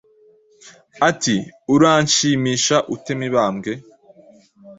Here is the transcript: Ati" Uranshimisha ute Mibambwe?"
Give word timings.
Ati" 1.09 1.35
Uranshimisha 1.75 2.75
ute 2.95 3.11
Mibambwe?" 3.19 3.71